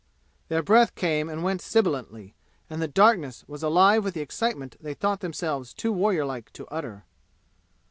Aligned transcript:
Their 0.47 0.63
breath 0.63 0.95
came 0.95 1.29
and 1.29 1.43
went 1.43 1.61
sibilantly, 1.61 2.33
and 2.71 2.81
the 2.81 2.87
darkness 2.87 3.43
was 3.47 3.61
alive 3.61 4.03
with 4.03 4.15
the 4.15 4.21
excitement 4.21 4.75
they 4.81 4.95
thought 4.95 5.19
themselves 5.19 5.75
too 5.75 5.93
warrior 5.93 6.25
like 6.25 6.51
to 6.53 6.65
utter. 6.69 7.03